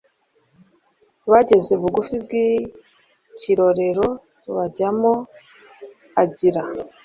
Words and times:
Bageze 1.31 1.73
bugufi 1.81 2.13
bw 2.23 2.31
ikirorero 2.51 4.07
bajyagamo 4.55 5.13
agira 6.21 6.63